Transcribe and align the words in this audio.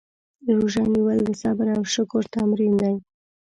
روژه 0.55 0.83
نیول 0.93 1.19
د 1.23 1.29
صبر 1.41 1.67
او 1.75 1.81
شکر 1.93 2.23
تمرین 2.35 2.73
دی. 2.83 2.95